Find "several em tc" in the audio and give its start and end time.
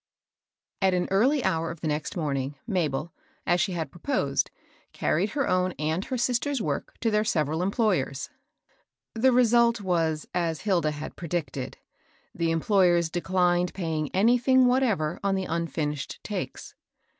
7.23-7.75